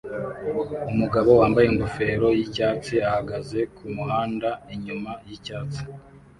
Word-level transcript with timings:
Umugabo 0.91 1.29
wambaye 1.39 1.67
ingofero 1.69 2.27
yicyatsi 2.37 2.93
ahagaze 3.07 3.59
kumuhanda 3.75 4.49
inyuma 4.73 5.11
yicyatsi 5.27 5.81